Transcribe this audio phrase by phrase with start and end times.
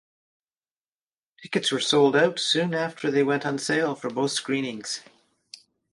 [1.39, 5.01] Tickets were sold out soon after they went on sale for both screenings.